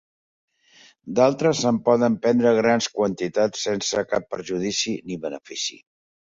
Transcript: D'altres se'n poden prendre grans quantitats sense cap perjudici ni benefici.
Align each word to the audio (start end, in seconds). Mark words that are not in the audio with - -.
D'altres 1.19 1.61
se'n 1.65 1.77
poden 1.89 2.15
prendre 2.25 2.55
grans 2.61 2.89
quantitats 2.97 3.69
sense 3.69 4.05
cap 4.17 4.29
perjudici 4.35 4.99
ni 5.11 5.23
benefici. 5.31 5.83